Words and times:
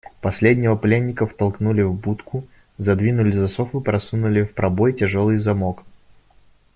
Последнего 0.19 0.75
пленника 0.75 1.27
втолкнули 1.27 1.83
в 1.83 1.93
будку, 1.93 2.47
задвинули 2.79 3.33
засов 3.33 3.75
и 3.75 3.79
просунули 3.79 4.41
в 4.41 4.51
пробой 4.55 4.93
тяжелый 4.93 5.37
замок. 5.37 5.83